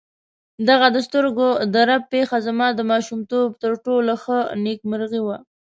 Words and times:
دغه 0.67 0.87
د 0.95 0.97
سترګو 1.07 1.47
د 1.73 1.75
رپ 1.89 2.03
پېښه 2.13 2.37
زما 2.47 2.67
د 2.73 2.79
ماشومتوب 2.91 3.49
تر 3.63 3.71
ټولو 3.85 4.13
ښه 4.23 4.39
نېکمرغي 4.63 5.21
وه. 5.23 5.37